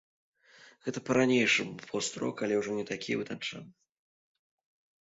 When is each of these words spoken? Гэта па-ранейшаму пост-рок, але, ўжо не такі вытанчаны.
Гэта 0.85 1.03
па-ранейшаму 1.09 1.73
пост-рок, 1.91 2.35
але, 2.49 2.55
ўжо 2.63 2.71
не 2.79 2.85
такі 2.95 3.11
вытанчаны. 3.21 3.79